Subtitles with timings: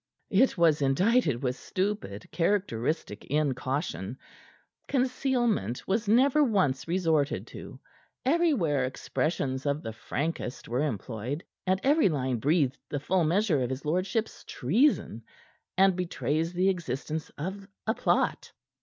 [0.31, 4.17] It was indited with stupid, characteristic incaution;
[4.87, 7.79] concealment was never once resorted to;
[8.25, 13.69] everywhere expressions of the frankest were employed, and every line breathed the full measure of
[13.69, 15.21] his lordship's treason
[15.77, 18.53] and betrays the existence of a plot.